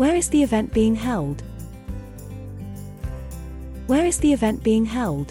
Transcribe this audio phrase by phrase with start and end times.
[0.00, 1.38] Where is the event being held?
[3.90, 5.28] Where is the event being held?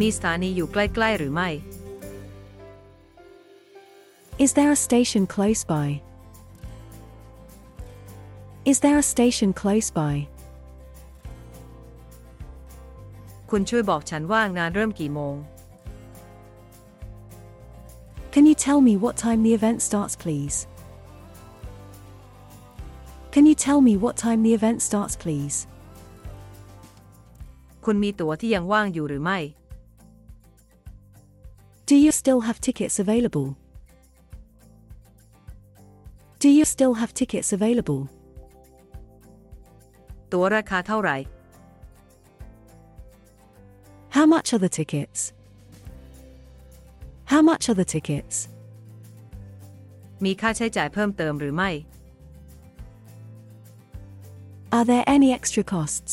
[0.00, 1.50] มีสถานีอยู่ใกล้ ๆ หรือไม่
[4.44, 5.88] Is there a station close by?
[8.70, 10.14] Is there a station close by?
[13.50, 15.36] คุณช่วยบอกฉันว่างานเริ่มกี่โมง
[18.34, 20.58] Can you tell me what time the event starts, please?
[23.60, 25.56] Can you tell me what time the event starts, please?
[27.84, 29.38] คุณมีตั๋วที่ยังว่างอยู่หรือไม่
[31.90, 33.48] Do you still have tickets available?
[36.42, 38.00] Do you still have tickets available?
[40.32, 41.16] ตั๋วราคาเท่าไหร่
[44.16, 45.20] How much are the tickets?
[47.32, 48.36] How much are the tickets?
[50.24, 51.72] มีค่าใช้จ่ายเพิ่มเติมหรือไม่
[54.76, 56.12] Are there any extra costs?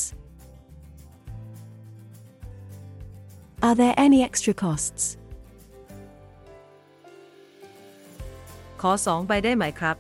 [3.68, 5.04] Are there any extra costs?
[8.82, 9.98] ขอสองใบได้ไหมครับ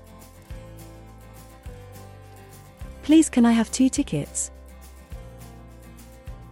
[3.05, 4.39] Please, can I have two tickets?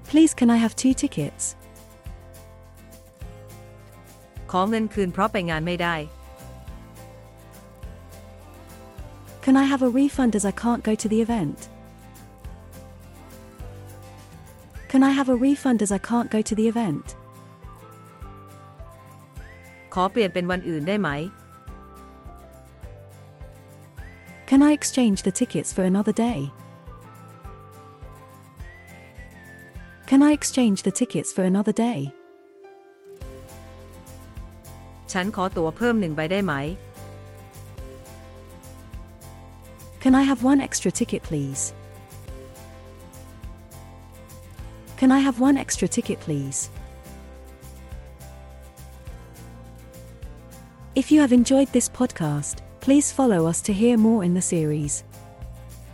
[0.09, 1.43] Please, can I have two tickets?
[4.51, 5.95] ขอเงินคืนเพราะไปงานไม่ได้
[9.45, 11.59] Can I have a refund as I can't go to the event?
[14.91, 17.07] Can I have a refund as I can't go to the event?
[19.93, 21.09] ขอเปลี่ยนเป็นวันอื่นได้ไหม
[24.49, 26.39] Can I exchange the tickets for another day?
[30.09, 31.99] Can I exchange the tickets for another day?
[35.11, 36.53] ฉันขอตั๋วเพิ่มหนึ่งใบได้ไหม
[40.03, 41.63] Can I have one extra ticket, please?
[44.96, 46.70] Can I have one extra ticket, please?
[50.94, 55.04] If you have enjoyed this podcast, please follow us to hear more in the series.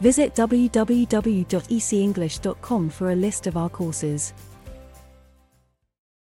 [0.00, 4.32] Visit www.ecenglish.com for a list of our courses.